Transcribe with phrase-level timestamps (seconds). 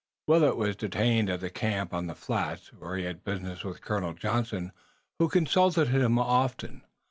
[0.25, 4.13] Willet was detained at the camp on the flats, where he had business with Colonel
[4.13, 4.71] Johnson,
[5.19, 6.81] who consulted him often.